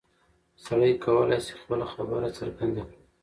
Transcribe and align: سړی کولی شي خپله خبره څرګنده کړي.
سړی 0.65 0.91
کولی 1.03 1.39
شي 1.45 1.53
خپله 1.61 1.85
خبره 1.93 2.27
څرګنده 2.37 2.81
کړي. 2.89 2.99